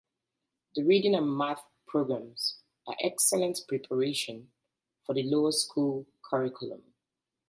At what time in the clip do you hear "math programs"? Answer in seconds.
1.37-2.57